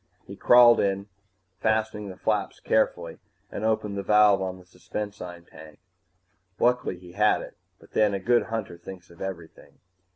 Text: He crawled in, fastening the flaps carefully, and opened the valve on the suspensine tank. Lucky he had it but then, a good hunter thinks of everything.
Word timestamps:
He 0.25 0.35
crawled 0.35 0.79
in, 0.79 1.09
fastening 1.59 2.09
the 2.09 2.17
flaps 2.17 2.59
carefully, 2.59 3.19
and 3.51 3.63
opened 3.63 3.95
the 3.95 4.01
valve 4.01 4.41
on 4.41 4.57
the 4.57 4.65
suspensine 4.65 5.45
tank. 5.45 5.77
Lucky 6.57 6.97
he 6.97 7.11
had 7.11 7.43
it 7.43 7.55
but 7.79 7.91
then, 7.91 8.15
a 8.15 8.19
good 8.19 8.45
hunter 8.47 8.79
thinks 8.79 9.11
of 9.11 9.21
everything. 9.21 9.77